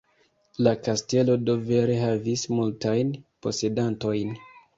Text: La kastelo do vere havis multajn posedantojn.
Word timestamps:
La 0.67 0.71
kastelo 0.87 1.35
do 1.49 1.55
vere 1.67 1.99
havis 2.05 2.47
multajn 2.61 3.13
posedantojn. 3.49 4.35